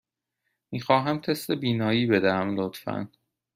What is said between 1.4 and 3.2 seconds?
بینایی بدهم، لطفاً.